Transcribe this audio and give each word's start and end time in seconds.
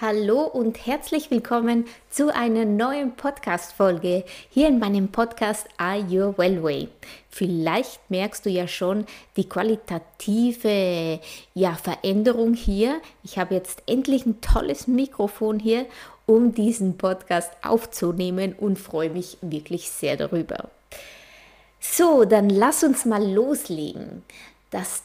Hallo 0.00 0.42
und 0.42 0.86
herzlich 0.86 1.28
willkommen 1.32 1.84
zu 2.08 2.32
einer 2.32 2.64
neuen 2.64 3.16
Podcast-Folge 3.16 4.22
hier 4.48 4.68
in 4.68 4.78
meinem 4.78 5.08
Podcast 5.08 5.66
Are 5.76 5.98
Your 5.98 6.38
Well 6.38 6.62
Way. 6.62 6.88
Vielleicht 7.30 8.08
merkst 8.08 8.46
du 8.46 8.50
ja 8.50 8.68
schon 8.68 9.06
die 9.36 9.48
qualitative 9.48 11.18
ja, 11.52 11.74
Veränderung 11.74 12.54
hier. 12.54 13.00
Ich 13.24 13.38
habe 13.38 13.56
jetzt 13.56 13.82
endlich 13.86 14.24
ein 14.24 14.40
tolles 14.40 14.86
Mikrofon 14.86 15.58
hier, 15.58 15.84
um 16.26 16.54
diesen 16.54 16.96
Podcast 16.96 17.50
aufzunehmen 17.64 18.52
und 18.52 18.78
freue 18.78 19.10
mich 19.10 19.36
wirklich 19.40 19.90
sehr 19.90 20.16
darüber. 20.16 20.70
So, 21.80 22.24
dann 22.24 22.50
lass 22.50 22.84
uns 22.84 23.04
mal 23.04 23.28
loslegen. 23.28 24.22
Das 24.70 25.02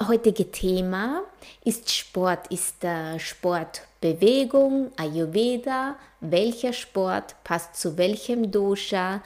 heutige 0.00 0.50
Thema 0.50 1.22
ist 1.64 1.90
Sport, 1.90 2.48
ist 2.48 2.82
der 2.82 3.18
Sport 3.18 3.82
Bewegung, 4.00 4.90
Ayurveda, 4.96 5.96
welcher 6.20 6.72
Sport 6.72 7.36
passt 7.44 7.76
zu 7.76 7.96
welchem 7.96 8.50
Dosha, 8.50 9.22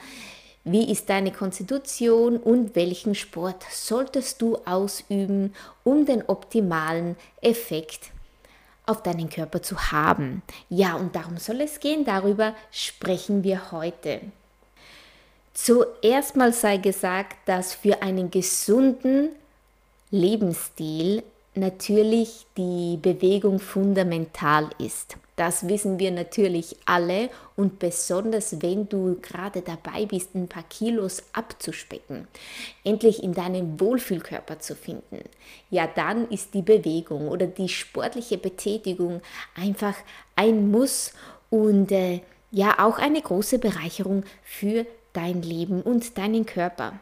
wie 0.63 0.91
ist 0.91 1.09
deine 1.09 1.31
Konstitution 1.31 2.37
und 2.37 2.75
welchen 2.75 3.15
Sport 3.15 3.63
solltest 3.71 4.41
du 4.41 4.57
ausüben, 4.65 5.53
um 5.83 6.05
den 6.05 6.23
optimalen 6.27 7.15
Effekt 7.41 8.11
auf 8.85 9.03
deinen 9.03 9.29
Körper 9.29 9.61
zu 9.61 9.91
haben. 9.91 10.41
Ja, 10.69 10.95
und 10.95 11.15
darum 11.15 11.37
soll 11.37 11.61
es 11.61 11.79
gehen, 11.79 12.05
darüber 12.05 12.55
sprechen 12.71 13.43
wir 13.43 13.71
heute. 13.71 14.21
Zuerst 15.53 16.35
mal 16.35 16.53
sei 16.53 16.77
gesagt, 16.77 17.35
dass 17.45 17.73
für 17.73 18.01
einen 18.01 18.31
gesunden 18.31 19.29
Lebensstil 20.11 21.23
natürlich 21.53 22.45
die 22.57 22.97
Bewegung 23.01 23.59
fundamental 23.59 24.69
ist. 24.79 25.17
Das 25.35 25.67
wissen 25.67 25.99
wir 25.99 26.11
natürlich 26.11 26.75
alle 26.85 27.29
und 27.55 27.79
besonders 27.79 28.61
wenn 28.61 28.89
du 28.89 29.19
gerade 29.21 29.61
dabei 29.61 30.05
bist, 30.05 30.35
ein 30.35 30.47
paar 30.47 30.63
Kilos 30.63 31.23
abzuspecken, 31.31 32.27
endlich 32.83 33.23
in 33.23 33.33
deinen 33.33 33.79
Wohlfühlkörper 33.79 34.59
zu 34.59 34.75
finden, 34.75 35.21
ja 35.69 35.87
dann 35.87 36.27
ist 36.29 36.53
die 36.53 36.61
Bewegung 36.61 37.29
oder 37.29 37.47
die 37.47 37.69
sportliche 37.69 38.37
Betätigung 38.37 39.21
einfach 39.55 39.95
ein 40.35 40.71
Muss 40.71 41.13
und 41.49 41.91
äh, 41.91 42.21
ja 42.51 42.79
auch 42.79 42.97
eine 42.97 43.21
große 43.21 43.59
Bereicherung 43.59 44.23
für 44.43 44.85
dein 45.13 45.41
Leben 45.41 45.81
und 45.81 46.17
deinen 46.17 46.45
Körper. 46.45 46.99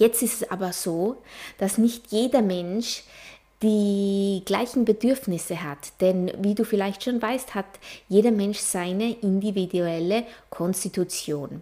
Jetzt 0.00 0.22
ist 0.22 0.40
es 0.40 0.50
aber 0.50 0.72
so, 0.72 1.18
dass 1.58 1.76
nicht 1.76 2.06
jeder 2.08 2.40
Mensch 2.40 3.04
die 3.62 4.40
gleichen 4.46 4.86
Bedürfnisse 4.86 5.62
hat. 5.62 5.92
Denn 6.00 6.32
wie 6.38 6.54
du 6.54 6.64
vielleicht 6.64 7.04
schon 7.04 7.20
weißt, 7.20 7.54
hat 7.54 7.66
jeder 8.08 8.30
Mensch 8.30 8.58
seine 8.58 9.12
individuelle 9.12 10.24
Konstitution. 10.48 11.60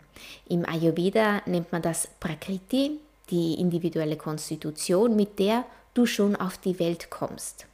Im 0.48 0.64
Ayurveda 0.64 1.42
nennt 1.46 1.72
man 1.72 1.82
das 1.82 2.08
Prakriti, 2.20 2.92
die 3.30 3.54
individuelle 3.54 4.16
Konstitution, 4.16 5.16
mit 5.16 5.40
der 5.40 5.64
du 5.94 6.06
schon 6.06 6.36
auf 6.36 6.58
die 6.58 6.78
Welt 6.78 7.10
kommst. 7.10 7.66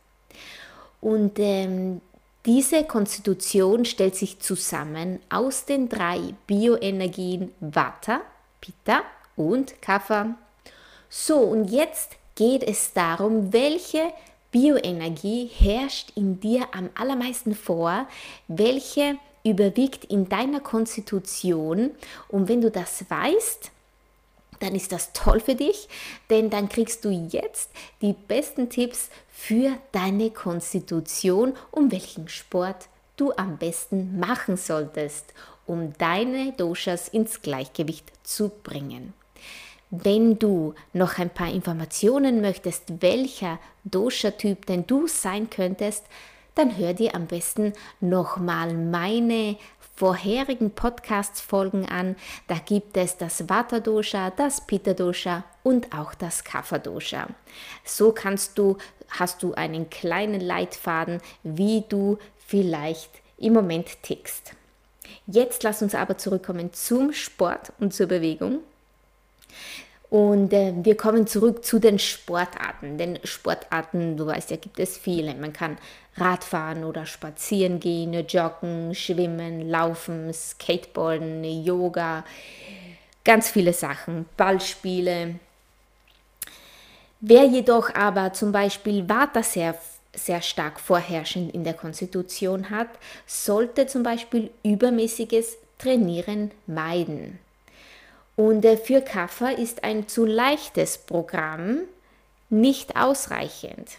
Und 1.02 1.38
ähm, 1.38 2.00
diese 2.46 2.84
Konstitution 2.84 3.84
stellt 3.84 4.16
sich 4.16 4.40
zusammen 4.40 5.20
aus 5.28 5.66
den 5.66 5.90
drei 5.90 6.20
Bioenergien 6.46 7.52
Vata, 7.60 8.22
Pitta 8.62 9.02
und 9.36 9.82
Kapha. 9.82 10.38
So, 11.16 11.36
und 11.36 11.70
jetzt 11.70 12.16
geht 12.34 12.64
es 12.64 12.92
darum, 12.92 13.52
welche 13.52 14.12
Bioenergie 14.50 15.46
herrscht 15.46 16.10
in 16.16 16.40
dir 16.40 16.66
am 16.72 16.90
allermeisten 16.96 17.54
vor, 17.54 18.08
welche 18.48 19.16
überwiegt 19.44 20.04
in 20.06 20.28
deiner 20.28 20.58
Konstitution. 20.58 21.92
Und 22.26 22.48
wenn 22.48 22.60
du 22.60 22.68
das 22.68 23.08
weißt, 23.08 23.70
dann 24.58 24.74
ist 24.74 24.90
das 24.90 25.12
toll 25.12 25.38
für 25.38 25.54
dich, 25.54 25.88
denn 26.30 26.50
dann 26.50 26.68
kriegst 26.68 27.04
du 27.04 27.10
jetzt 27.10 27.70
die 28.02 28.14
besten 28.14 28.68
Tipps 28.68 29.08
für 29.30 29.78
deine 29.92 30.32
Konstitution, 30.32 31.54
um 31.70 31.92
welchen 31.92 32.28
Sport 32.28 32.88
du 33.16 33.32
am 33.36 33.56
besten 33.56 34.18
machen 34.18 34.56
solltest, 34.56 35.32
um 35.64 35.92
deine 35.96 36.54
Doshas 36.54 37.06
ins 37.06 37.40
Gleichgewicht 37.40 38.10
zu 38.24 38.48
bringen. 38.64 39.14
Wenn 40.02 40.40
du 40.40 40.74
noch 40.92 41.18
ein 41.18 41.30
paar 41.30 41.52
Informationen 41.52 42.40
möchtest, 42.40 43.00
welcher 43.00 43.60
Dosha-Typ 43.84 44.66
denn 44.66 44.88
du 44.88 45.06
sein 45.06 45.50
könntest, 45.50 46.04
dann 46.56 46.76
hör 46.76 46.94
dir 46.94 47.14
am 47.14 47.26
besten 47.26 47.74
nochmal 48.00 48.74
meine 48.74 49.56
vorherigen 49.94 50.72
Podcast-Folgen 50.72 51.88
an. 51.88 52.16
Da 52.48 52.56
gibt 52.56 52.96
es 52.96 53.18
das 53.18 53.48
Vata-Dosha, 53.48 54.30
das 54.30 54.66
Pitta-Dosha 54.66 55.44
und 55.62 55.94
auch 55.96 56.14
das 56.14 56.42
Kapha-Dosha. 56.42 57.28
So 57.84 58.10
kannst 58.10 58.58
du, 58.58 58.78
hast 59.10 59.44
du 59.44 59.54
einen 59.54 59.90
kleinen 59.90 60.40
Leitfaden, 60.40 61.20
wie 61.44 61.84
du 61.88 62.18
vielleicht 62.44 63.10
im 63.38 63.52
Moment 63.52 64.02
tickst. 64.02 64.54
Jetzt 65.28 65.62
lass 65.62 65.82
uns 65.82 65.94
aber 65.94 66.18
zurückkommen 66.18 66.72
zum 66.72 67.12
Sport 67.12 67.72
und 67.78 67.94
zur 67.94 68.06
Bewegung. 68.06 68.58
Und 70.14 70.52
äh, 70.52 70.72
wir 70.76 70.96
kommen 70.96 71.26
zurück 71.26 71.64
zu 71.64 71.80
den 71.80 71.98
Sportarten. 71.98 72.98
Denn 72.98 73.18
Sportarten, 73.24 74.16
du 74.16 74.26
weißt 74.26 74.52
ja, 74.52 74.56
gibt 74.56 74.78
es 74.78 74.96
viele. 74.96 75.34
Man 75.34 75.52
kann 75.52 75.76
Radfahren 76.16 76.84
oder 76.84 77.04
spazieren 77.04 77.80
gehen, 77.80 78.12
joggen, 78.28 78.94
schwimmen, 78.94 79.68
laufen, 79.68 80.32
Skateboarden, 80.32 81.42
Yoga, 81.64 82.24
ganz 83.24 83.50
viele 83.50 83.72
Sachen, 83.72 84.26
Ballspiele. 84.36 85.34
Wer 87.18 87.46
jedoch 87.46 87.92
aber 87.92 88.32
zum 88.32 88.52
Beispiel 88.52 89.08
Vata 89.08 89.42
sehr, 89.42 89.76
sehr 90.14 90.42
stark 90.42 90.78
vorherrschend 90.78 91.52
in 91.52 91.64
der 91.64 91.74
Konstitution 91.74 92.70
hat, 92.70 92.90
sollte 93.26 93.88
zum 93.88 94.04
Beispiel 94.04 94.52
übermäßiges 94.62 95.56
Trainieren 95.76 96.52
meiden. 96.68 97.40
Und 98.36 98.66
für 98.84 99.00
Kaffer 99.00 99.56
ist 99.58 99.84
ein 99.84 100.08
zu 100.08 100.24
leichtes 100.24 100.98
Programm 100.98 101.80
nicht 102.50 102.96
ausreichend. 102.96 103.98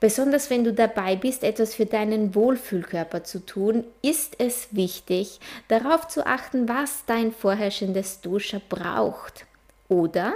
Besonders 0.00 0.50
wenn 0.50 0.64
du 0.64 0.72
dabei 0.72 1.14
bist, 1.14 1.44
etwas 1.44 1.76
für 1.76 1.86
deinen 1.86 2.34
Wohlfühlkörper 2.34 3.22
zu 3.22 3.46
tun, 3.46 3.84
ist 4.02 4.34
es 4.38 4.66
wichtig, 4.72 5.38
darauf 5.68 6.08
zu 6.08 6.26
achten, 6.26 6.68
was 6.68 7.04
dein 7.06 7.30
vorherrschendes 7.30 8.20
Dosha 8.20 8.60
braucht 8.68 9.46
oder 9.88 10.34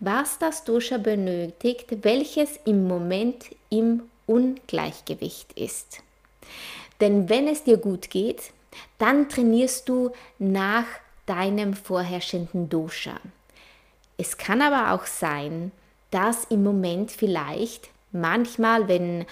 was 0.00 0.38
das 0.38 0.64
Dosha 0.64 0.98
benötigt, 0.98 2.04
welches 2.04 2.60
im 2.66 2.86
Moment 2.86 3.46
im 3.70 4.02
Ungleichgewicht 4.26 5.54
ist. 5.54 6.02
Denn 7.00 7.30
wenn 7.30 7.48
es 7.48 7.64
dir 7.64 7.78
gut 7.78 8.10
geht, 8.10 8.50
dann 8.98 9.30
trainierst 9.30 9.88
du 9.88 10.10
nach 10.38 10.84
deinem 11.28 11.74
vorherrschenden 11.74 12.68
Dosha. 12.68 13.14
Es 14.16 14.36
kann 14.36 14.62
aber 14.62 14.92
auch 14.92 15.06
sein, 15.06 15.72
dass 16.10 16.44
im 16.44 16.62
Moment 16.62 17.12
vielleicht 17.12 17.90
manchmal, 18.12 18.88
wenn 18.88 19.26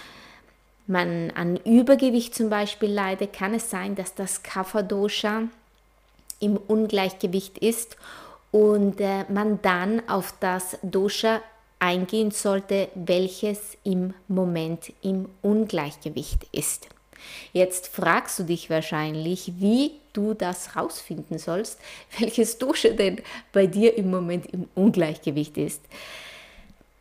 man 0.86 1.30
an 1.32 1.56
Übergewicht 1.56 2.34
zum 2.34 2.50
Beispiel 2.50 2.90
leidet, 2.90 3.32
kann 3.32 3.54
es 3.54 3.70
sein, 3.70 3.96
dass 3.96 4.14
das 4.14 4.42
Kapha-Dosha 4.42 5.42
im 6.38 6.56
Ungleichgewicht 6.56 7.58
ist 7.58 7.96
und 8.52 9.00
äh, 9.00 9.24
man 9.30 9.60
dann 9.62 10.08
auf 10.08 10.34
das 10.38 10.78
Dosha 10.82 11.40
eingehen 11.78 12.30
sollte, 12.30 12.88
welches 12.94 13.76
im 13.84 14.14
Moment 14.28 14.92
im 15.02 15.28
Ungleichgewicht 15.42 16.46
ist. 16.52 16.88
Jetzt 17.52 17.88
fragst 17.88 18.38
du 18.38 18.44
dich 18.44 18.70
wahrscheinlich, 18.70 19.52
wie 19.58 19.92
du 20.12 20.34
das 20.34 20.76
rausfinden 20.76 21.38
sollst, 21.38 21.78
welches 22.18 22.58
Dosha 22.58 22.90
denn 22.90 23.20
bei 23.52 23.66
dir 23.66 23.96
im 23.96 24.10
Moment 24.10 24.46
im 24.52 24.68
Ungleichgewicht 24.74 25.56
ist. 25.56 25.82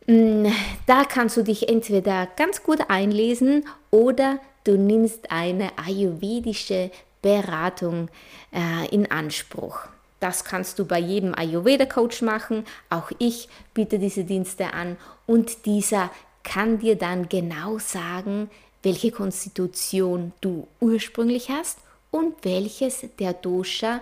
Mm, 0.06 0.46
da 0.86 1.04
kannst 1.04 1.36
du 1.36 1.42
dich 1.42 1.68
entweder 1.68 2.28
ganz 2.36 2.62
gut 2.62 2.78
einlesen 2.88 3.64
oder 3.90 4.38
du 4.64 4.76
nimmst 4.76 5.30
eine 5.30 5.70
ayurvedische 5.78 6.90
Beratung 7.22 8.08
äh, 8.52 8.88
in 8.94 9.10
Anspruch. 9.10 9.80
Das 10.20 10.44
kannst 10.44 10.78
du 10.78 10.86
bei 10.86 10.98
jedem 10.98 11.34
Ayurveda-Coach 11.34 12.22
machen. 12.22 12.64
Auch 12.88 13.10
ich 13.18 13.48
biete 13.74 13.98
diese 13.98 14.24
Dienste 14.24 14.72
an 14.72 14.96
und 15.26 15.66
dieser 15.66 16.10
kann 16.42 16.78
dir 16.78 16.96
dann 16.96 17.28
genau 17.28 17.78
sagen, 17.78 18.48
welche 18.86 19.10
Konstitution 19.10 20.32
du 20.40 20.68
ursprünglich 20.78 21.50
hast 21.50 21.80
und 22.12 22.36
welches 22.42 23.04
der 23.18 23.32
Dosha, 23.32 24.00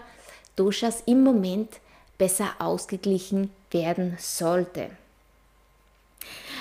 Doshas 0.57 1.03
im 1.07 1.25
Moment 1.25 1.81
besser 2.19 2.51
ausgeglichen 2.59 3.49
werden 3.71 4.19
sollte. 4.21 4.91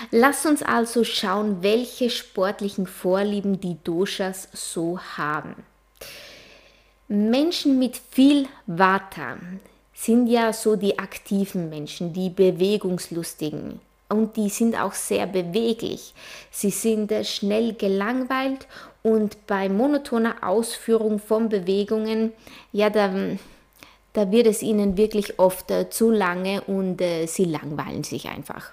Lass 0.09 0.45
uns 0.45 0.63
also 0.63 1.03
schauen, 1.03 1.63
welche 1.63 2.09
sportlichen 2.09 2.87
Vorlieben 2.87 3.59
die 3.59 3.75
Doshas 3.83 4.47
so 4.53 4.99
haben. 5.17 5.55
Menschen 7.09 7.77
mit 7.77 7.99
viel 8.09 8.47
Vata 8.67 9.35
sind 9.93 10.27
ja 10.27 10.53
so 10.53 10.77
die 10.77 10.97
aktiven 10.97 11.69
Menschen, 11.69 12.13
die 12.13 12.29
bewegungslustigen 12.29 13.81
und 14.09 14.37
die 14.37 14.49
sind 14.49 14.79
auch 14.79 14.93
sehr 14.93 15.27
beweglich. 15.27 16.13
Sie 16.51 16.69
sind 16.69 17.11
äh, 17.11 17.23
schnell 17.23 17.73
gelangweilt 17.73 18.67
und 19.01 19.47
bei 19.47 19.69
monotoner 19.69 20.35
Ausführung 20.41 21.19
von 21.19 21.49
Bewegungen, 21.49 22.33
ja, 22.71 22.89
da, 22.89 23.11
da 24.13 24.31
wird 24.31 24.47
es 24.47 24.61
ihnen 24.61 24.97
wirklich 24.97 25.39
oft 25.39 25.71
äh, 25.71 25.89
zu 25.89 26.11
lange 26.11 26.61
und 26.61 27.01
äh, 27.01 27.25
sie 27.25 27.45
langweilen 27.45 28.03
sich 28.03 28.29
einfach. 28.29 28.71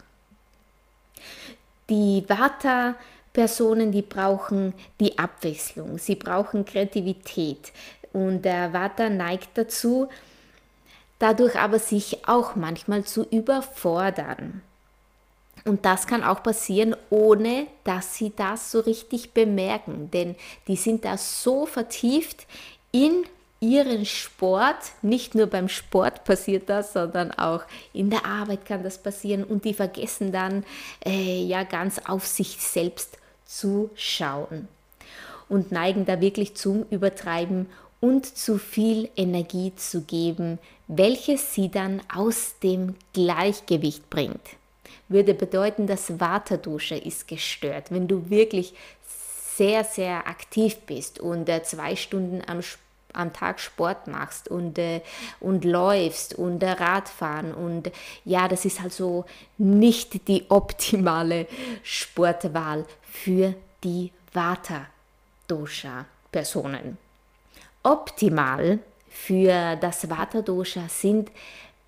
Die 1.89 2.25
Vata-Personen, 2.29 3.91
die 3.91 4.03
brauchen 4.03 4.75
die 5.01 5.19
Abwechslung, 5.19 5.99
sie 5.99 6.15
brauchen 6.15 6.65
Kreativität, 6.65 7.73
und 8.13 8.43
der 8.45 8.73
Vata 8.73 9.09
neigt 9.09 9.51
dazu, 9.55 10.09
dadurch 11.19 11.57
aber 11.57 11.79
sich 11.79 12.27
auch 12.27 12.57
manchmal 12.57 13.05
zu 13.05 13.25
überfordern. 13.25 14.63
Und 15.65 15.85
das 15.85 16.07
kann 16.07 16.23
auch 16.23 16.43
passieren, 16.43 16.97
ohne 17.11 17.67
dass 17.85 18.17
sie 18.17 18.33
das 18.35 18.71
so 18.71 18.81
richtig 18.81 19.33
bemerken, 19.33 20.11
denn 20.11 20.37
die 20.69 20.77
sind 20.77 21.05
da 21.05 21.17
so 21.19 21.67
vertieft 21.67 22.47
in 22.93 23.25
ihren 23.61 24.07
Sport, 24.07 24.79
nicht 25.03 25.35
nur 25.35 25.47
beim 25.47 25.69
Sport 25.69 26.25
passiert 26.25 26.69
das, 26.69 26.95
sondern 26.95 27.31
auch 27.31 27.63
in 27.93 28.09
der 28.09 28.25
Arbeit 28.25 28.65
kann 28.65 28.83
das 28.83 28.99
passieren. 28.99 29.45
Und 29.45 29.65
die 29.65 29.75
vergessen 29.75 30.33
dann 30.33 30.65
äh, 31.05 31.45
ja 31.45 31.65
ganz 31.65 31.99
auf 31.99 32.27
sich 32.27 32.57
selbst 32.59 33.19
zu 33.45 33.91
schauen. 33.95 34.67
Und 35.49 35.73
neigen 35.73 36.07
da 36.07 36.21
wirklich 36.21 36.55
zum 36.57 36.85
Übertreiben 36.91 37.67
und 38.01 38.25
zu 38.25 38.57
viel 38.57 39.11
Energie 39.15 39.75
zu 39.77 40.03
geben, 40.03 40.59
welches 40.89 41.55
sie 41.55 41.71
dann 41.71 42.01
aus 42.13 42.55
dem 42.63 42.95
Gleichgewicht 43.13 44.09
bringt. 44.09 44.41
Würde 45.11 45.35
bedeuten, 45.35 45.87
das 45.87 46.19
Vata-Dosha 46.21 46.95
ist 46.95 47.29
gestört. 47.29 47.91
Wenn 47.91 48.09
du 48.09 48.31
wirklich 48.31 48.73
sehr, 49.57 49.85
sehr 49.85 50.27
aktiv 50.27 50.79
bist 50.87 51.21
und 51.21 51.47
äh, 51.49 51.63
zwei 51.63 51.95
Stunden 51.97 52.43
am, 52.47 52.61
am 53.13 53.33
Tag 53.33 53.59
Sport 53.61 54.07
machst 54.07 54.49
und, 54.49 54.79
äh, 54.79 55.03
und 55.41 55.65
läufst 55.67 56.35
und 56.35 56.63
äh, 56.63 56.71
Radfahren 56.71 57.53
und 57.53 57.91
ja, 58.25 58.49
das 58.49 58.65
ist 58.65 58.81
also 58.81 59.27
nicht 59.59 60.29
die 60.29 60.47
optimale 60.49 61.47
Sportwahl 61.83 62.87
für 63.03 63.55
die 63.85 64.13
Vata-Dosha-Personen. 64.33 66.97
Optimal 67.83 68.79
für 69.11 69.77
das 69.77 70.09
Vata 70.09 70.41
Dosha 70.41 70.89
sind 70.89 71.31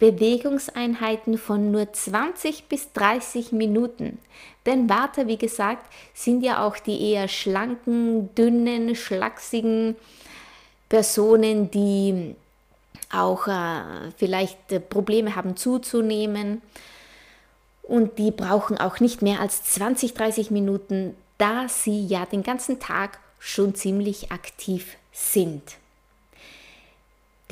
Bewegungseinheiten 0.02 1.38
von 1.38 1.70
nur 1.70 1.92
20 1.92 2.64
bis 2.64 2.92
30 2.92 3.52
Minuten. 3.52 4.18
Denn 4.66 4.88
Vata, 4.88 5.28
wie 5.28 5.36
gesagt, 5.36 5.86
sind 6.12 6.42
ja 6.42 6.66
auch 6.66 6.76
die 6.76 7.12
eher 7.12 7.28
schlanken, 7.28 8.34
dünnen, 8.34 8.96
schlachsigen 8.96 9.94
Personen, 10.88 11.70
die 11.70 12.34
auch 13.12 13.46
äh, 13.46 14.10
vielleicht 14.16 14.88
Probleme 14.88 15.36
haben 15.36 15.56
zuzunehmen. 15.56 16.62
Und 17.84 18.18
die 18.18 18.32
brauchen 18.32 18.78
auch 18.78 18.98
nicht 18.98 19.22
mehr 19.22 19.38
als 19.38 19.62
20, 19.62 20.14
30 20.14 20.50
Minuten, 20.50 21.14
da 21.38 21.68
sie 21.68 22.04
ja 22.06 22.26
den 22.26 22.42
ganzen 22.42 22.80
Tag 22.80 23.20
schon 23.38 23.76
ziemlich 23.76 24.32
aktiv 24.32 24.96
sind. 25.12 25.62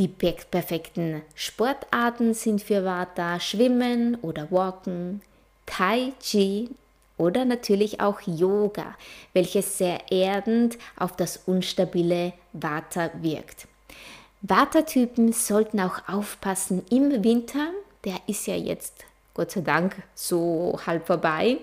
Die 0.00 0.08
perfekten 0.08 1.20
Sportarten 1.34 2.32
sind 2.32 2.62
für 2.62 2.86
Vata 2.86 3.38
Schwimmen 3.38 4.14
oder 4.22 4.50
Walken, 4.50 5.20
Tai 5.66 6.14
Chi 6.22 6.70
oder 7.18 7.44
natürlich 7.44 8.00
auch 8.00 8.22
Yoga, 8.22 8.96
welches 9.34 9.76
sehr 9.76 10.10
erdend 10.10 10.78
auf 10.96 11.16
das 11.16 11.42
unstabile 11.44 12.32
Vata 12.54 13.10
wirkt. 13.20 13.68
Vata-Typen 14.40 15.34
sollten 15.34 15.78
auch 15.80 16.08
aufpassen 16.08 16.82
im 16.88 17.22
Winter, 17.22 17.68
der 18.02 18.16
ist 18.26 18.46
ja 18.46 18.56
jetzt 18.56 19.04
Gott 19.34 19.50
sei 19.50 19.60
Dank 19.60 20.02
so 20.14 20.80
halb 20.86 21.06
vorbei, 21.06 21.58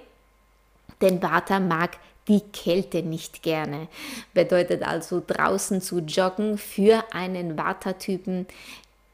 denn 1.02 1.24
Vata 1.24 1.60
mag 1.60 1.98
die 2.28 2.42
Kälte 2.42 3.04
nicht 3.04 3.42
gerne. 3.44 3.88
Bedeutet 4.34 4.84
also 4.84 5.22
draußen 5.26 5.82
zu 5.82 6.00
joggen 6.00 6.58
für 6.58 7.04
einen 7.14 7.58
Vata-Typen 7.58 8.48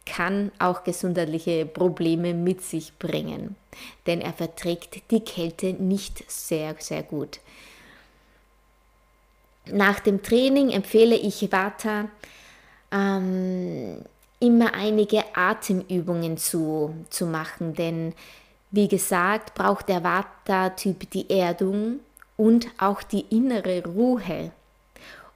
kann 0.05 0.51
auch 0.59 0.83
gesundheitliche 0.83 1.65
Probleme 1.65 2.33
mit 2.33 2.61
sich 2.61 2.97
bringen, 2.99 3.55
denn 4.05 4.21
er 4.21 4.33
verträgt 4.33 5.11
die 5.11 5.21
Kälte 5.21 5.73
nicht 5.73 6.29
sehr, 6.29 6.75
sehr 6.79 7.03
gut. 7.03 7.39
Nach 9.71 9.99
dem 10.01 10.21
Training 10.21 10.71
empfehle 10.71 11.15
ich 11.15 11.49
Vata 11.51 12.09
ähm, 12.91 14.03
immer 14.39 14.73
einige 14.73 15.23
Atemübungen 15.33 16.37
zu, 16.37 16.93
zu 17.09 17.25
machen, 17.25 17.73
denn 17.73 18.13
wie 18.71 18.87
gesagt, 18.87 19.53
braucht 19.53 19.87
der 19.87 20.03
Vata-Typ 20.03 21.09
die 21.11 21.29
Erdung 21.29 21.99
und 22.43 22.67
auch 22.77 23.03
die 23.03 23.21
innere 23.29 23.85
Ruhe. 23.85 24.51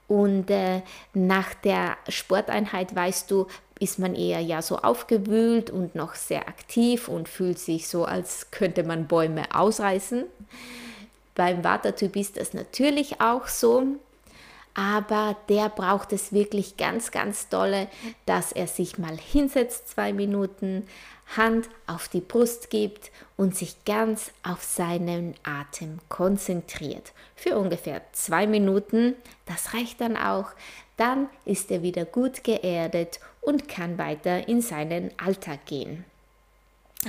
Und 0.08 0.50
äh, 0.50 0.82
nach 1.14 1.54
der 1.54 1.96
Sporteinheit, 2.06 2.94
weißt 2.94 3.30
du, 3.30 3.46
ist 3.80 3.98
man 3.98 4.14
eher 4.14 4.40
ja 4.40 4.60
so 4.60 4.76
aufgewühlt 4.76 5.70
und 5.70 5.94
noch 5.94 6.14
sehr 6.14 6.48
aktiv 6.48 7.08
und 7.08 7.26
fühlt 7.26 7.58
sich 7.58 7.88
so, 7.88 8.04
als 8.04 8.50
könnte 8.50 8.84
man 8.84 9.06
Bäume 9.06 9.44
ausreißen. 9.54 10.24
Beim 11.34 11.64
Watertyp 11.64 12.14
ist 12.14 12.36
das 12.36 12.52
natürlich 12.52 13.22
auch 13.22 13.46
so, 13.46 13.84
aber 14.74 15.36
der 15.48 15.68
braucht 15.68 16.12
es 16.12 16.32
wirklich 16.32 16.76
ganz, 16.76 17.10
ganz 17.10 17.48
dolle, 17.48 17.88
dass 18.26 18.52
er 18.52 18.66
sich 18.66 18.98
mal 18.98 19.16
hinsetzt, 19.16 19.88
zwei 19.88 20.12
Minuten, 20.12 20.86
Hand 21.36 21.68
auf 21.86 22.08
die 22.08 22.20
Brust 22.20 22.70
gibt 22.70 23.10
und 23.36 23.54
sich 23.54 23.84
ganz 23.84 24.30
auf 24.42 24.62
seinen 24.62 25.34
Atem 25.42 25.98
konzentriert. 26.08 27.12
Für 27.36 27.58
ungefähr 27.58 28.00
zwei 28.12 28.46
Minuten, 28.46 29.14
das 29.46 29.74
reicht 29.74 30.00
dann 30.00 30.16
auch. 30.16 30.50
Dann 30.96 31.28
ist 31.44 31.70
er 31.70 31.82
wieder 31.82 32.04
gut 32.04 32.44
geerdet 32.44 33.20
und 33.40 33.68
kann 33.68 33.98
weiter 33.98 34.48
in 34.48 34.62
seinen 34.62 35.10
Alltag 35.18 35.66
gehen. 35.66 36.04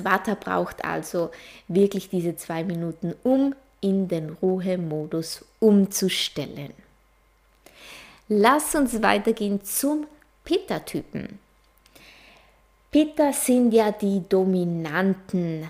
Vata 0.04 0.36
braucht 0.36 0.86
also 0.86 1.32
wirklich 1.68 2.10
diese 2.10 2.36
zwei 2.36 2.64
Minuten, 2.64 3.16
um 3.24 3.56
in 3.82 4.08
den 4.08 4.30
Ruhemodus 4.30 5.46
umzustellen. 5.60 6.74
Lass 8.32 8.76
uns 8.76 9.02
weitergehen 9.02 9.64
zum 9.64 10.06
Pitta-Typen. 10.44 11.40
Pitta 12.92 13.34
sind 13.34 13.72
ja 13.74 13.92
die 13.92 14.22
dominanten 14.30 15.68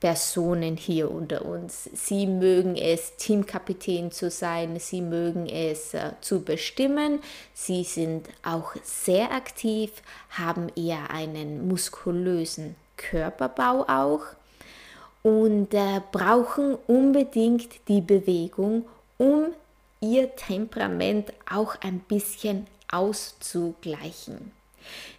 Personen 0.00 0.76
hier 0.76 1.08
unter 1.08 1.44
uns. 1.44 1.88
Sie 1.94 2.26
mögen 2.26 2.74
es, 2.74 3.16
Teamkapitän 3.16 4.10
zu 4.10 4.28
sein, 4.28 4.80
sie 4.80 5.00
mögen 5.00 5.46
es 5.46 5.94
äh, 5.94 6.10
zu 6.20 6.42
bestimmen, 6.42 7.20
sie 7.54 7.84
sind 7.84 8.28
auch 8.44 8.74
sehr 8.82 9.30
aktiv, 9.30 9.92
haben 10.30 10.70
eher 10.74 11.10
einen 11.10 11.68
muskulösen 11.68 12.74
Körperbau 12.96 13.84
auch 13.88 14.22
und 15.22 15.74
äh, 15.74 16.00
brauchen 16.10 16.76
unbedingt 16.88 17.86
die 17.86 18.00
Bewegung, 18.00 18.84
um 19.16 19.52
ihr 20.00 20.34
Temperament 20.36 21.32
auch 21.50 21.76
ein 21.80 22.00
bisschen 22.00 22.66
auszugleichen. 22.90 24.52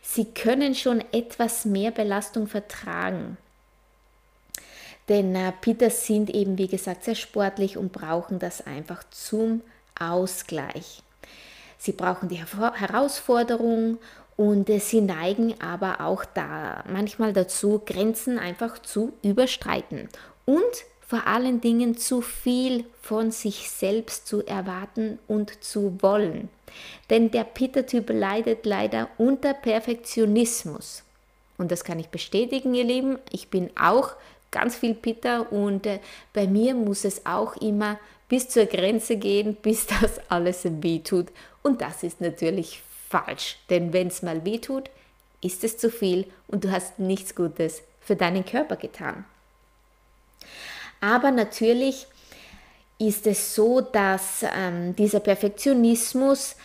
Sie 0.02 0.26
können 0.26 0.74
schon 0.76 1.04
etwas 1.12 1.66
mehr 1.66 1.92
Belastung 1.92 2.48
vertragen. 2.48 3.38
Denn 5.08 5.36
äh, 5.36 5.52
Peters 5.52 6.06
sind 6.06 6.30
eben, 6.30 6.58
wie 6.58 6.68
gesagt, 6.68 7.04
sehr 7.04 7.16
sportlich 7.16 7.78
und 7.78 7.92
brauchen 7.92 8.40
das 8.40 8.66
einfach 8.66 9.04
zum 9.10 9.62
Ausgleich. 10.00 11.02
Sie 11.78 11.94
brauchen 11.94 12.30
die 12.30 12.44
Herausforderung 12.44 13.98
und 14.38 14.70
äh, 14.70 14.80
sie 14.80 15.02
neigen 15.02 15.60
aber 15.62 16.02
auch 16.02 16.26
da 16.26 16.84
manchmal 16.88 17.34
dazu, 17.34 17.82
Grenzen 17.84 18.38
einfach 18.38 18.80
zu 18.80 19.14
überstreiten 19.24 20.10
und 20.46 20.62
vor 21.10 21.26
allen 21.26 21.60
Dingen 21.60 21.98
zu 21.98 22.22
viel 22.22 22.86
von 23.02 23.32
sich 23.32 23.72
selbst 23.72 24.28
zu 24.28 24.46
erwarten 24.46 25.18
und 25.28 25.64
zu 25.64 25.98
wollen. 26.04 26.50
Denn 27.10 27.32
der 27.32 27.46
Pitta-Typ 27.46 28.12
leidet 28.12 28.64
leider 28.68 29.10
unter 29.18 29.56
Perfektionismus. 29.56 31.02
Und 31.58 31.72
das 31.72 31.84
kann 31.84 31.98
ich 31.98 32.10
bestätigen, 32.10 32.76
ihr 32.76 32.84
Lieben. 32.84 33.18
Ich 33.32 33.48
bin 33.48 33.72
auch 33.76 34.12
ganz 34.52 34.76
viel 34.76 34.94
Pitta 34.94 35.40
und 35.40 35.88
äh, 35.88 36.00
bei 36.32 36.46
mir 36.46 36.76
muss 36.76 37.04
es 37.04 37.26
auch 37.26 37.58
immer 37.58 38.00
bis 38.28 38.48
zur 38.48 38.68
Grenze 38.68 39.18
gehen, 39.18 39.56
bis 39.64 39.88
das 39.88 40.22
alles 40.30 40.62
weh 40.64 41.00
tut. 41.00 41.30
Und 41.64 41.82
das 41.82 42.04
ist 42.04 42.22
natürlich 42.22 42.84
falsch, 43.10 43.58
denn 43.72 43.94
wenn 43.94 44.10
es 44.10 44.22
mal 44.22 44.46
weh 44.46 44.60
tut, 44.60 44.92
ist 45.42 45.64
es 45.64 45.76
zu 45.76 45.90
viel 45.90 46.28
und 46.48 46.66
du 46.66 46.72
hast 46.72 47.00
nichts 47.00 47.34
Gutes 47.34 47.82
für 48.00 48.16
deinen 48.16 48.46
Körper 48.46 48.76
getan. 48.76 49.26
Aber 51.02 51.32
natürlich 51.32 52.08
ist 52.98 53.28
es 53.28 53.56
so, 53.56 53.82
dass 53.82 54.44
ähm, 54.56 54.96
dieser 54.96 55.22
Perfektionismus 55.22 56.56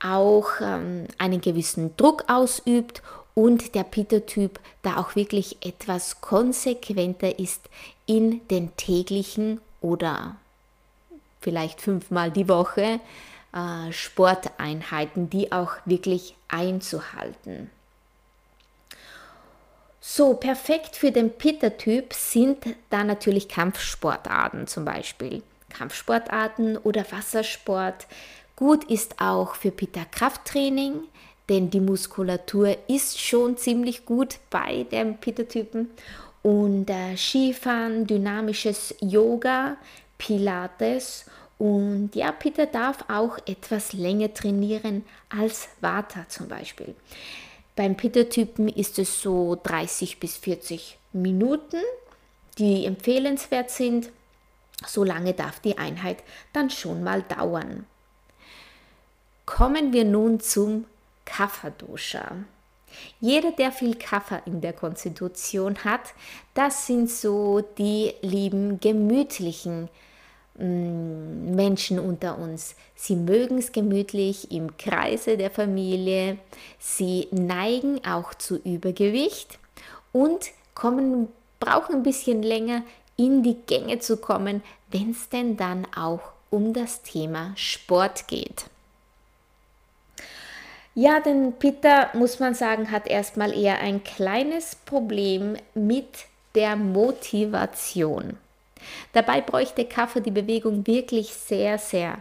auch 0.00 0.48
ähm, 0.60 1.06
einen 1.18 1.40
gewissen 1.40 1.96
Druck 1.96 2.24
ausübt 2.28 3.02
und 3.34 3.74
der 3.74 3.84
Peter-Typ 3.84 4.60
da 4.82 4.98
auch 4.98 5.16
wirklich 5.16 5.64
etwas 5.64 6.20
konsequenter 6.20 7.38
ist 7.38 7.68
in 8.06 8.46
den 8.48 8.76
täglichen 8.76 9.60
oder 9.80 10.36
vielleicht 11.40 11.80
fünfmal 11.80 12.30
die 12.30 12.48
Woche 12.48 13.00
äh, 13.52 13.92
Sporteinheiten, 13.92 15.30
die 15.30 15.52
auch 15.52 15.72
wirklich 15.84 16.34
einzuhalten. 16.48 17.70
So, 20.10 20.32
perfekt 20.32 20.96
für 20.96 21.12
den 21.12 21.30
Pitta-Typ 21.30 22.14
sind 22.14 22.64
da 22.88 23.04
natürlich 23.04 23.46
Kampfsportarten 23.46 24.66
zum 24.66 24.86
Beispiel. 24.86 25.42
Kampfsportarten 25.68 26.78
oder 26.78 27.04
Wassersport. 27.12 28.06
Gut 28.56 28.84
ist 28.84 29.20
auch 29.20 29.54
für 29.54 29.70
Pitta 29.70 30.06
Krafttraining, 30.10 31.00
denn 31.50 31.68
die 31.68 31.80
Muskulatur 31.80 32.74
ist 32.88 33.20
schon 33.20 33.58
ziemlich 33.58 34.06
gut 34.06 34.38
bei 34.48 34.86
dem 34.90 35.18
Pitta-Typen. 35.18 35.90
Und 36.42 36.88
äh, 36.88 37.14
Skifahren, 37.14 38.06
dynamisches 38.06 38.94
Yoga, 39.00 39.76
Pilates 40.16 41.26
und 41.58 42.14
ja, 42.14 42.32
Peter 42.32 42.64
darf 42.64 43.04
auch 43.08 43.36
etwas 43.46 43.92
länger 43.92 44.32
trainieren 44.32 45.04
als 45.28 45.68
Vata 45.82 46.24
zum 46.28 46.48
Beispiel. 46.48 46.94
Beim 47.78 47.96
Peter-Typen 47.96 48.66
ist 48.66 48.98
es 48.98 49.22
so 49.22 49.56
30 49.62 50.18
bis 50.18 50.36
40 50.36 50.98
Minuten, 51.12 51.80
die 52.58 52.84
empfehlenswert 52.86 53.70
sind. 53.70 54.10
So 54.84 55.04
lange 55.04 55.32
darf 55.32 55.60
die 55.60 55.78
Einheit 55.78 56.24
dann 56.52 56.70
schon 56.70 57.04
mal 57.04 57.22
dauern. 57.22 57.86
Kommen 59.46 59.92
wir 59.92 60.04
nun 60.04 60.40
zum 60.40 60.86
Kapha-Dosha. 61.24 62.32
Jeder, 63.20 63.52
der 63.52 63.70
viel 63.70 63.94
Kaffer 63.94 64.42
in 64.44 64.60
der 64.60 64.72
Konstitution 64.72 65.84
hat, 65.84 66.14
das 66.54 66.88
sind 66.88 67.08
so 67.08 67.60
die 67.60 68.12
lieben, 68.22 68.80
gemütlichen 68.80 69.88
Menschen 70.58 72.00
unter 72.00 72.38
uns. 72.38 72.74
Sie 72.96 73.14
mögen 73.14 73.58
es 73.58 73.70
gemütlich 73.70 74.50
im 74.50 74.76
Kreise 74.76 75.36
der 75.36 75.50
Familie. 75.50 76.38
Sie 76.78 77.28
neigen 77.30 78.04
auch 78.04 78.34
zu 78.34 78.56
Übergewicht 78.56 79.58
und 80.12 80.50
kommen, 80.74 81.28
brauchen 81.60 81.96
ein 81.96 82.02
bisschen 82.02 82.42
länger 82.42 82.82
in 83.16 83.42
die 83.42 83.56
Gänge 83.66 84.00
zu 84.00 84.16
kommen, 84.16 84.62
wenn 84.90 85.10
es 85.10 85.28
denn 85.28 85.56
dann 85.56 85.86
auch 85.96 86.32
um 86.50 86.72
das 86.72 87.02
Thema 87.02 87.52
Sport 87.56 88.26
geht. 88.26 88.66
Ja, 90.94 91.20
denn 91.20 91.52
Peter, 91.60 92.10
muss 92.14 92.40
man 92.40 92.54
sagen, 92.54 92.90
hat 92.90 93.06
erstmal 93.06 93.56
eher 93.56 93.78
ein 93.78 94.02
kleines 94.02 94.74
Problem 94.74 95.56
mit 95.74 96.08
der 96.56 96.74
Motivation. 96.74 98.36
Dabei 99.12 99.40
bräuchte 99.40 99.84
Kaffee 99.84 100.20
die 100.20 100.30
Bewegung 100.30 100.86
wirklich 100.86 101.32
sehr, 101.32 101.78
sehr. 101.78 102.18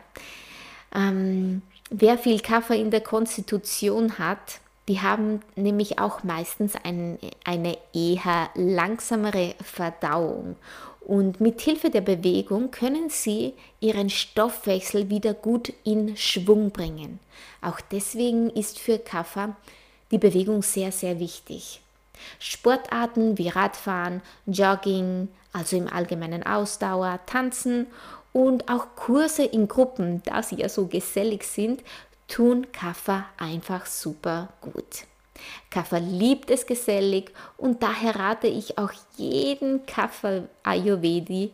Ähm, 0.93 1.61
wer 1.89 2.17
viel 2.17 2.39
Kaffee 2.39 2.79
in 2.79 2.91
der 2.91 3.01
Konstitution 3.01 4.17
hat, 4.19 4.59
die 4.87 5.01
haben 5.01 5.41
nämlich 5.55 5.99
auch 5.99 6.23
meistens 6.23 6.73
ein, 6.83 7.19
eine 7.43 7.77
eher 7.93 8.49
langsamere 8.55 9.55
Verdauung. 9.61 10.55
Und 11.01 11.39
mit 11.39 11.61
Hilfe 11.61 11.89
der 11.89 12.01
Bewegung 12.01 12.71
können 12.71 13.09
sie 13.09 13.53
ihren 13.79 14.09
Stoffwechsel 14.09 15.09
wieder 15.09 15.33
gut 15.33 15.73
in 15.83 16.17
Schwung 16.17 16.71
bringen. 16.71 17.19
Auch 17.61 17.79
deswegen 17.79 18.49
ist 18.49 18.79
für 18.79 18.99
Kaffee 18.99 19.55
die 20.11 20.17
Bewegung 20.17 20.61
sehr, 20.63 20.91
sehr 20.91 21.19
wichtig. 21.19 21.81
Sportarten 22.39 23.37
wie 23.37 23.49
Radfahren, 23.49 24.21
Jogging, 24.45 25.29
also 25.53 25.77
im 25.77 25.87
allgemeinen 25.87 26.45
Ausdauer, 26.45 27.19
Tanzen 27.25 27.87
und 28.33 28.69
auch 28.69 28.95
Kurse 28.95 29.43
in 29.43 29.67
Gruppen, 29.67 30.21
da 30.25 30.43
sie 30.43 30.55
ja 30.55 30.69
so 30.69 30.87
gesellig 30.87 31.43
sind, 31.43 31.83
tun 32.27 32.67
Kaffer 32.71 33.25
einfach 33.37 33.85
super 33.85 34.49
gut. 34.61 35.05
Kaffer 35.69 35.99
liebt 35.99 36.49
es 36.49 36.65
gesellig 36.65 37.31
und 37.57 37.83
daher 37.83 38.15
rate 38.15 38.47
ich 38.47 38.77
auch 38.77 38.91
jeden 39.17 39.85
Kaffer 39.85 40.43
Ayurvedi 40.63 41.53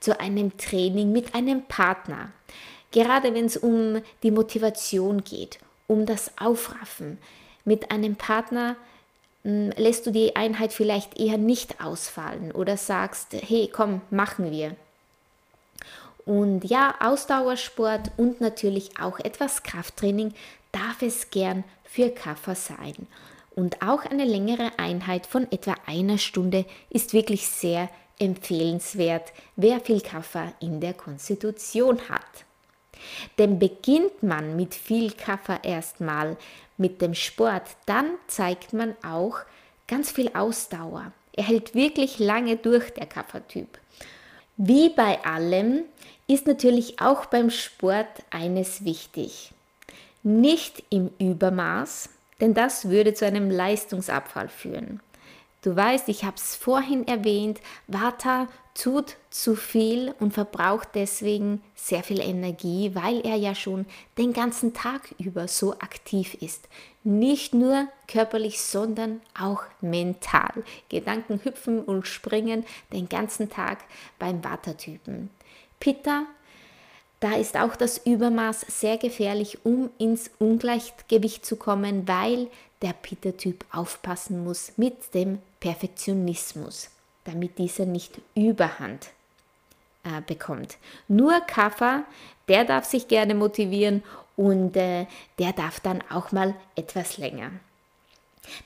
zu 0.00 0.18
einem 0.18 0.56
Training 0.56 1.12
mit 1.12 1.34
einem 1.34 1.62
Partner. 1.66 2.30
Gerade 2.90 3.34
wenn 3.34 3.46
es 3.46 3.56
um 3.56 4.02
die 4.22 4.30
Motivation 4.30 5.24
geht, 5.24 5.58
um 5.86 6.06
das 6.06 6.32
Aufraffen. 6.38 7.18
Mit 7.64 7.90
einem 7.90 8.16
Partner 8.16 8.76
lässt 9.44 10.06
du 10.06 10.10
die 10.10 10.36
Einheit 10.36 10.72
vielleicht 10.72 11.20
eher 11.20 11.36
nicht 11.36 11.80
ausfallen 11.84 12.50
oder 12.52 12.76
sagst, 12.76 13.34
hey, 13.34 13.70
komm, 13.70 14.00
machen 14.10 14.50
wir. 14.50 14.74
Und 16.24 16.64
ja, 16.64 16.94
Ausdauersport 17.00 18.10
und 18.16 18.40
natürlich 18.40 18.98
auch 18.98 19.20
etwas 19.20 19.62
Krafttraining 19.62 20.32
darf 20.72 21.02
es 21.02 21.30
gern 21.30 21.64
für 21.84 22.08
Kaffer 22.08 22.54
sein. 22.54 23.06
Und 23.54 23.82
auch 23.82 24.04
eine 24.04 24.24
längere 24.24 24.72
Einheit 24.78 25.26
von 25.26 25.46
etwa 25.52 25.76
einer 25.86 26.18
Stunde 26.18 26.64
ist 26.88 27.12
wirklich 27.12 27.46
sehr 27.46 27.90
empfehlenswert, 28.18 29.32
wer 29.56 29.80
viel 29.80 30.00
Kaffer 30.00 30.52
in 30.60 30.80
der 30.80 30.94
Konstitution 30.94 32.00
hat. 32.08 32.44
Denn 33.38 33.58
beginnt 33.58 34.22
man 34.22 34.56
mit 34.56 34.74
viel 34.74 35.12
Kaffer 35.12 35.64
erstmal 35.64 36.36
mit 36.76 37.00
dem 37.00 37.14
Sport, 37.14 37.62
dann 37.86 38.06
zeigt 38.26 38.72
man 38.72 38.94
auch 39.04 39.38
ganz 39.86 40.10
viel 40.10 40.30
Ausdauer. 40.34 41.12
Er 41.32 41.44
hält 41.44 41.74
wirklich 41.74 42.18
lange 42.18 42.56
durch, 42.56 42.90
der 42.92 43.06
Kaffertyp. 43.06 43.78
Wie 44.56 44.88
bei 44.88 45.24
allem 45.24 45.82
ist 46.26 46.46
natürlich 46.46 47.00
auch 47.00 47.26
beim 47.26 47.50
Sport 47.50 48.22
eines 48.30 48.84
wichtig. 48.84 49.52
Nicht 50.22 50.84
im 50.90 51.10
Übermaß, 51.18 52.08
denn 52.40 52.54
das 52.54 52.88
würde 52.88 53.14
zu 53.14 53.26
einem 53.26 53.50
Leistungsabfall 53.50 54.48
führen. 54.48 55.00
Du 55.62 55.74
weißt, 55.74 56.08
ich 56.08 56.24
habe 56.24 56.36
es 56.36 56.56
vorhin 56.56 57.06
erwähnt, 57.06 57.60
Vata 57.86 58.48
tut 58.74 59.16
zu 59.30 59.54
viel 59.54 60.14
und 60.18 60.34
verbraucht 60.34 60.88
deswegen 60.94 61.62
sehr 61.74 62.02
viel 62.02 62.20
Energie, 62.20 62.90
weil 62.94 63.20
er 63.20 63.36
ja 63.36 63.54
schon 63.54 63.86
den 64.18 64.32
ganzen 64.32 64.74
Tag 64.74 65.14
über 65.18 65.46
so 65.48 65.74
aktiv 65.74 66.34
ist. 66.40 66.68
Nicht 67.04 67.54
nur 67.54 67.86
körperlich, 68.08 68.60
sondern 68.60 69.20
auch 69.38 69.62
mental. 69.80 70.64
Gedanken 70.88 71.40
hüpfen 71.44 71.82
und 71.82 72.06
springen 72.06 72.64
den 72.92 73.08
ganzen 73.08 73.48
Tag 73.48 73.78
beim 74.18 74.42
Vata-Typen. 74.42 75.30
Pitta 75.78 76.26
da 77.24 77.36
ist 77.36 77.56
auch 77.56 77.74
das 77.74 77.96
Übermaß 77.96 78.66
sehr 78.68 78.98
gefährlich, 78.98 79.64
um 79.64 79.88
ins 79.96 80.30
Ungleichgewicht 80.38 81.46
zu 81.46 81.56
kommen, 81.56 82.06
weil 82.06 82.48
der 82.82 82.92
Pitta-Typ 82.92 83.64
aufpassen 83.72 84.44
muss 84.44 84.72
mit 84.76 85.14
dem 85.14 85.38
Perfektionismus, 85.58 86.90
damit 87.24 87.58
dieser 87.58 87.86
nicht 87.86 88.20
Überhand 88.34 89.08
äh, 90.04 90.20
bekommt. 90.26 90.76
Nur 91.08 91.40
Kaffer, 91.40 92.04
der 92.48 92.64
darf 92.64 92.84
sich 92.84 93.08
gerne 93.08 93.34
motivieren 93.34 94.02
und 94.36 94.76
äh, 94.76 95.06
der 95.38 95.52
darf 95.52 95.80
dann 95.80 96.02
auch 96.10 96.32
mal 96.32 96.54
etwas 96.76 97.18
länger. 97.18 97.50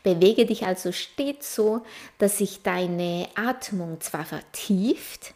Bewege 0.02 0.44
dich 0.44 0.66
also 0.66 0.92
stets 0.92 1.54
so, 1.54 1.82
dass 2.18 2.38
sich 2.38 2.62
deine 2.62 3.28
Atmung 3.36 4.00
zwar 4.00 4.24
vertieft, 4.24 5.34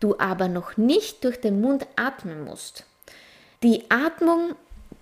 du 0.00 0.18
aber 0.18 0.48
noch 0.48 0.76
nicht 0.76 1.22
durch 1.24 1.40
den 1.40 1.60
Mund 1.60 1.86
atmen 1.94 2.44
musst. 2.44 2.84
Die 3.62 3.84
Atmung 3.90 4.56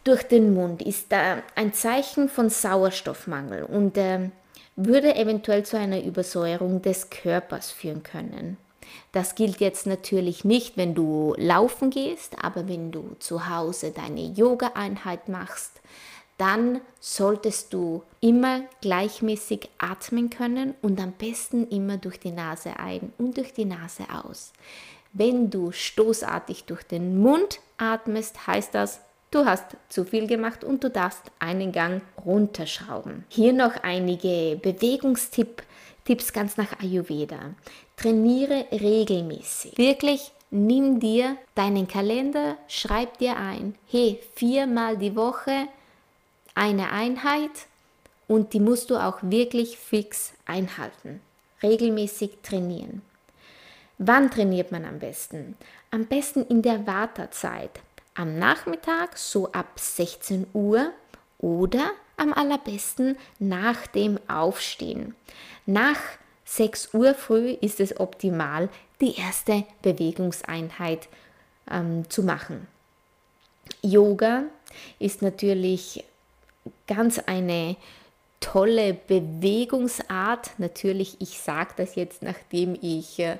durch 0.05 0.25
den 0.25 0.52
Mund 0.52 0.83
ist 0.83 1.12
äh, 1.12 1.43
ein 1.55 1.73
Zeichen 1.73 2.28
von 2.28 2.50
Sauerstoffmangel 2.50 3.62
und 3.64 3.97
äh, 3.97 4.31
würde 4.78 5.16
eventuell 5.16 5.64
zu 5.64 5.76
einer 5.76 6.02
Übersäuerung 6.02 6.82
des 6.82 7.11
Körpers 7.11 7.73
führen 7.73 8.04
können. 8.04 8.56
Das 9.12 9.35
gilt 9.35 9.61
jetzt 9.61 9.87
natürlich 9.87 10.44
nicht, 10.44 10.76
wenn 10.76 10.94
du 10.94 11.35
laufen 11.37 11.90
gehst, 11.90 12.37
aber 12.42 12.68
wenn 12.68 12.92
du 12.92 13.16
zu 13.18 13.49
Hause 13.49 13.90
deine 13.90 14.20
Yoga-Einheit 14.20 15.28
machst, 15.28 15.80
dann 16.37 16.80
solltest 17.00 17.73
du 17.73 18.04
immer 18.20 18.62
gleichmäßig 18.80 19.68
atmen 19.78 20.30
können 20.30 20.75
und 20.80 21.00
am 21.00 21.12
besten 21.12 21.66
immer 21.68 21.97
durch 21.97 22.20
die 22.20 22.30
Nase 22.30 22.78
ein 22.78 23.12
und 23.18 23.37
durch 23.37 23.52
die 23.52 23.64
Nase 23.64 24.04
aus. 24.25 24.52
Wenn 25.12 25.50
du 25.50 25.73
stoßartig 25.73 26.64
durch 26.64 26.85
den 26.85 27.18
Mund 27.20 27.58
atmest, 27.76 28.47
heißt 28.47 28.73
das, 28.75 29.00
du 29.30 29.44
hast 29.44 29.76
zu 29.88 30.04
viel 30.04 30.26
gemacht 30.26 30.64
und 30.64 30.82
du 30.82 30.90
darfst 30.90 31.23
einen 31.38 31.73
Gang 31.73 32.02
runterschrauben. 32.25 33.25
Hier 33.28 33.52
noch 33.52 33.82
einige 33.82 34.56
Bewegungstipps 34.56 36.32
ganz 36.32 36.56
nach 36.56 36.80
Ayurveda. 36.80 37.54
Trainiere 37.97 38.66
regelmäßig. 38.73 39.76
Wirklich 39.76 40.32
nimm 40.50 41.00
dir 41.00 41.37
deinen 41.54 41.88
Kalender, 41.88 42.56
schreib 42.68 43.18
dir 43.18 43.37
ein, 43.37 43.75
hey, 43.90 44.20
viermal 44.35 44.97
die 44.97 45.14
Woche 45.14 45.68
eine 46.54 46.90
Einheit 46.92 47.50
und 48.26 48.52
die 48.52 48.61
musst 48.61 48.90
du 48.90 48.97
auch 48.97 49.18
wirklich 49.23 49.78
fix 49.78 50.32
einhalten. 50.47 51.20
Regelmäßig 51.62 52.38
trainieren. 52.42 53.02
Wann 53.99 54.30
trainiert 54.30 54.70
man 54.70 54.85
am 54.85 55.00
besten? 55.00 55.56
Am 55.90 56.06
besten 56.06 56.47
in 56.47 56.62
der 56.62 56.87
Wartezeit. 56.87 57.80
Am 58.18 58.37
Nachmittag 58.37 59.16
so 59.16 59.52
ab 59.52 59.78
16 59.78 60.48
Uhr 60.52 60.90
oder 61.38 61.92
am 62.16 62.32
allerbesten 62.32 63.16
nach 63.38 63.87
dem 63.87 64.18
Aufstehen. 64.26 65.14
Nach 65.66 66.00
6 66.44 66.94
Uhr 66.94 67.14
früh 67.14 67.50
ist 67.50 67.78
es 67.78 68.00
optimal, 68.00 68.70
die 69.00 69.14
erste 69.14 69.62
Bewegungseinheit 69.82 71.06
ähm, 71.70 72.10
zu 72.10 72.25
machen. 72.25 72.66
Yoga 73.82 74.42
ist 74.98 75.22
natürlich 75.22 76.04
ganz 76.88 77.20
eine 77.20 77.76
tolle 78.40 78.95
Bewegungsart. 78.95 80.50
Natürlich, 80.59 81.16
ich 81.21 81.38
sage 81.38 81.75
das 81.76 81.95
jetzt, 81.95 82.23
nachdem 82.23 82.78
ich 82.80 83.18
äh, 83.18 83.38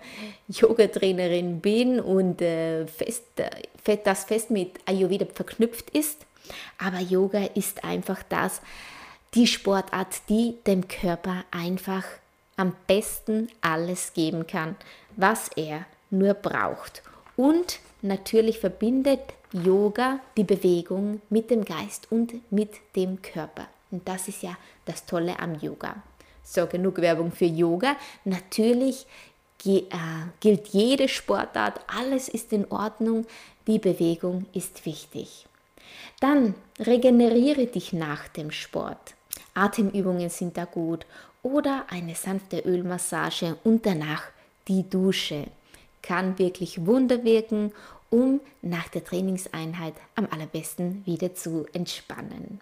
Yoga-Trainerin 0.49 1.61
bin 1.61 2.01
und 2.01 2.43
äh, 2.43 2.87
fest, 2.87 3.25
äh, 3.37 3.97
das 4.05 4.25
fest 4.25 4.51
mit 4.51 4.73
Ayurveda 4.87 5.27
verknüpft 5.33 5.91
ist. 5.91 6.27
Aber 6.79 7.01
Yoga 7.01 7.45
ist 7.55 7.85
einfach 7.85 8.23
das, 8.29 8.61
die 9.35 9.47
Sportart, 9.47 10.29
die 10.29 10.57
dem 10.67 10.89
Körper 10.89 11.45
einfach 11.51 12.05
am 12.57 12.75
besten 12.87 13.49
alles 13.61 14.13
geben 14.15 14.47
kann, 14.47 14.77
was 15.17 15.49
er 15.57 15.85
nur 16.11 16.35
braucht. 16.35 17.03
Und 17.37 17.79
natürlich 18.03 18.59
verbindet 18.59 19.21
Yoga, 19.53 20.21
die 20.37 20.45
Bewegung 20.45 21.23
mit 21.31 21.51
dem 21.51 21.65
Geist 21.65 22.11
und 22.11 22.35
mit 22.51 22.73
dem 22.97 23.23
Körper. 23.23 23.69
Und 23.91 24.07
das 24.07 24.29
ist 24.29 24.43
ja 24.43 24.57
das 24.85 25.07
Tolle 25.07 25.39
am 25.39 25.55
Yoga. 25.55 25.97
So, 26.43 26.67
genug 26.67 26.99
Werbung 26.99 27.33
für 27.33 27.47
Yoga. 27.47 27.97
Natürlich 28.25 29.07
äh, 29.67 29.83
gilt 30.41 30.69
jede 30.69 31.09
Sportart, 31.09 31.81
alles 31.87 32.29
ist 32.29 32.53
in 32.53 32.71
Ordnung, 32.71 33.27
die 33.67 33.79
Bewegung 33.79 34.47
ist 34.53 34.87
wichtig. 34.87 35.47
Dann 36.21 36.55
regeneriere 36.79 37.67
dich 37.67 37.93
nach 37.93 38.29
dem 38.29 38.51
Sport. 38.51 39.15
Atemübungen 39.55 40.31
sind 40.31 40.57
da 40.57 40.65
gut 40.65 41.07
oder 41.43 41.87
eine 41.89 42.15
sanfte 42.15 42.61
Ölmassage 42.61 43.57
und 43.65 43.85
danach 43.85 44.25
die 44.69 44.89
Dusche 44.89 45.47
kann 46.03 46.39
wirklich 46.39 46.87
Wunder 46.87 47.25
wirken 47.25 47.73
um 48.11 48.41
nach 48.63 48.89
der 48.89 49.05
Trainingseinheit 49.05 49.95
am 50.15 50.27
allerbesten 50.31 51.05
wieder 51.05 51.35
zu 51.35 51.67
entspannen. 51.73 52.61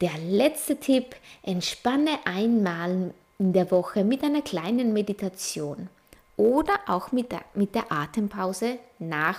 Der 0.00 0.16
letzte 0.18 0.76
Tipp, 0.76 1.14
entspanne 1.42 2.18
einmal 2.24 3.12
in 3.38 3.52
der 3.52 3.70
Woche 3.70 4.04
mit 4.04 4.22
einer 4.22 4.42
kleinen 4.42 4.92
Meditation 4.92 5.88
oder 6.36 6.78
auch 6.86 7.12
mit 7.12 7.32
der, 7.32 7.42
mit 7.54 7.74
der 7.74 7.92
Atempause 7.92 8.78
nach 8.98 9.38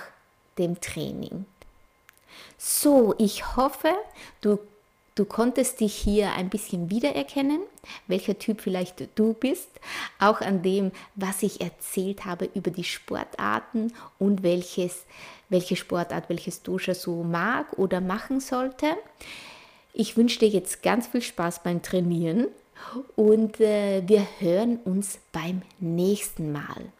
dem 0.57 0.79
Training. 0.79 1.45
So, 2.57 3.15
ich 3.17 3.55
hoffe, 3.55 3.93
du 4.41 4.59
Du 5.13 5.25
konntest 5.25 5.81
dich 5.81 5.93
hier 5.93 6.31
ein 6.31 6.49
bisschen 6.49 6.89
wiedererkennen, 6.89 7.59
welcher 8.07 8.39
Typ 8.39 8.61
vielleicht 8.61 9.09
du 9.15 9.33
bist, 9.33 9.67
auch 10.19 10.39
an 10.39 10.61
dem, 10.63 10.93
was 11.15 11.43
ich 11.43 11.59
erzählt 11.59 12.23
habe 12.23 12.49
über 12.55 12.71
die 12.71 12.85
Sportarten 12.85 13.91
und 14.19 14.41
welches, 14.41 15.03
welche 15.49 15.75
Sportart, 15.75 16.29
welches 16.29 16.63
Duscher 16.63 16.95
so 16.95 17.23
mag 17.23 17.77
oder 17.77 17.99
machen 17.99 18.39
sollte. 18.39 18.95
Ich 19.93 20.15
wünsche 20.15 20.39
dir 20.39 20.49
jetzt 20.49 20.83
ganz 20.83 21.07
viel 21.07 21.21
Spaß 21.21 21.63
beim 21.63 21.81
Trainieren 21.81 22.47
und 23.15 23.59
äh, 23.59 24.03
wir 24.07 24.25
hören 24.39 24.77
uns 24.77 25.19
beim 25.31 25.61
nächsten 25.79 26.51
Mal. 26.51 26.91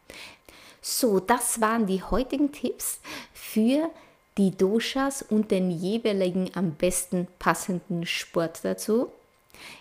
So, 0.81 1.19
das 1.19 1.61
waren 1.61 1.85
die 1.85 2.03
heutigen 2.03 2.51
Tipps 2.51 2.99
für 3.33 3.89
die 4.37 4.51
Doshas 4.51 5.21
und 5.21 5.51
den 5.51 5.71
jeweiligen 5.71 6.51
am 6.55 6.73
besten 6.73 7.27
passenden 7.39 8.05
Sport 8.05 8.59
dazu. 8.63 9.11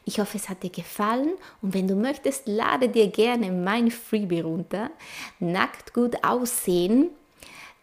Ich 0.05 0.21
hoffe, 0.21 0.37
es 0.37 0.49
hat 0.49 0.63
dir 0.63 0.71
gefallen 0.71 1.33
und 1.63 1.75
wenn 1.75 1.89
du 1.89 1.95
möchtest, 1.95 2.47
lade 2.47 2.89
dir 2.89 3.09
gerne 3.09 3.51
mein 3.51 3.91
Freebie 3.91 4.43
runter. 4.43 4.91
Nackt 5.39 5.95
gut 5.95 6.23
aussehen. 6.23 7.11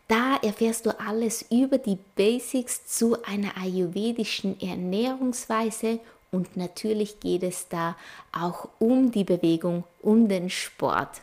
Da 0.08 0.38
erfährst 0.38 0.86
du 0.86 0.98
alles 1.00 1.46
über 1.52 1.78
die 1.78 1.98
Basics 2.16 2.86
zu 2.88 3.22
einer 3.24 3.58
ayurvedischen 3.58 4.60
Ernährungsweise 4.62 6.00
und 6.32 6.56
natürlich 6.58 7.20
geht 7.20 7.44
es 7.44 7.68
da 7.68 7.96
auch 8.32 8.70
um 8.80 9.12
die 9.12 9.24
Bewegung, 9.24 9.84
um 10.02 10.28
den 10.28 10.50
Sport. 10.50 11.22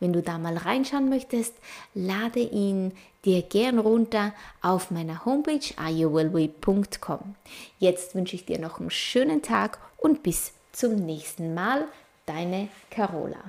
Wenn 0.00 0.12
du 0.12 0.22
da 0.22 0.38
mal 0.38 0.56
reinschauen 0.56 1.08
möchtest, 1.08 1.54
lade 1.94 2.40
ihn 2.40 2.92
dir 3.24 3.42
gern 3.42 3.78
runter 3.78 4.32
auf 4.60 4.90
meiner 4.90 5.24
Homepage 5.24 5.74
ayurwellway.com. 5.76 7.34
Jetzt 7.78 8.14
wünsche 8.14 8.36
ich 8.36 8.44
dir 8.44 8.58
noch 8.58 8.80
einen 8.80 8.90
schönen 8.90 9.42
Tag 9.42 9.78
und 9.96 10.22
bis 10.22 10.52
zum 10.72 10.96
nächsten 10.96 11.54
Mal. 11.54 11.88
Deine 12.26 12.68
Carola. 12.90 13.42